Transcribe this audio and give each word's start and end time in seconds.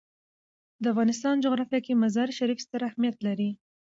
د 0.81 0.83
افغانستان 0.93 1.35
جغرافیه 1.45 1.79
کې 1.85 2.01
مزارشریف 2.03 2.59
ستر 2.65 2.81
اهمیت 2.89 3.15
لري. 3.27 3.49